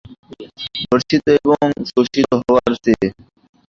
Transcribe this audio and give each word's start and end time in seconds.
ধর্ষিত 0.83 1.25
এবং 1.37 1.57
শোষিত 1.89 2.15
হওয়ার 2.39 2.71
চেয়ে। 2.83 3.07